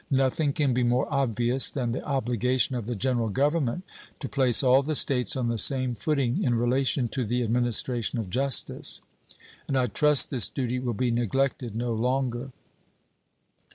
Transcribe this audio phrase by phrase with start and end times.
[0.09, 3.83] Nothing can be more obvious than the obligation of the General Government
[4.19, 8.27] to place all the States on the same footing in relation to the administration of
[8.31, 9.01] justice,
[9.67, 12.51] and I trust this duty will be neglected no longer.